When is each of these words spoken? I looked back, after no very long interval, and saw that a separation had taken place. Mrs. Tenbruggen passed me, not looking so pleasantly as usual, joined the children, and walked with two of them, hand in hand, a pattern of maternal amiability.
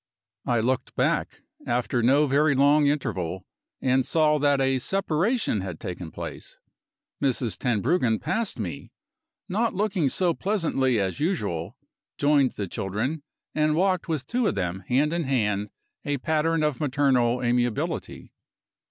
I 0.47 0.61
looked 0.61 0.95
back, 0.95 1.43
after 1.67 2.01
no 2.01 2.25
very 2.25 2.55
long 2.55 2.87
interval, 2.87 3.45
and 3.83 4.03
saw 4.03 4.39
that 4.39 4.59
a 4.59 4.79
separation 4.79 5.61
had 5.61 5.79
taken 5.79 6.09
place. 6.09 6.57
Mrs. 7.21 7.55
Tenbruggen 7.55 8.17
passed 8.19 8.57
me, 8.57 8.89
not 9.47 9.75
looking 9.75 10.09
so 10.09 10.33
pleasantly 10.33 10.99
as 10.99 11.19
usual, 11.19 11.77
joined 12.17 12.53
the 12.53 12.67
children, 12.67 13.21
and 13.53 13.75
walked 13.75 14.07
with 14.07 14.25
two 14.25 14.47
of 14.47 14.55
them, 14.55 14.79
hand 14.87 15.13
in 15.13 15.25
hand, 15.25 15.69
a 16.03 16.17
pattern 16.17 16.63
of 16.63 16.79
maternal 16.79 17.43
amiability. 17.43 18.33